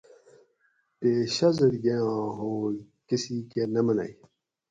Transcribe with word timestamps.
تے 0.99 1.09
شازادگے 1.35 1.95
آں 2.11 2.27
ہوگ 2.37 2.75
کۤسی 3.07 3.37
کہ 3.51 3.61
نہ 3.73 3.81
منگ 3.85 4.13